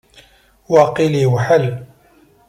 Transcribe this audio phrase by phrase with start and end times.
[0.71, 1.65] Waqil yewḥel.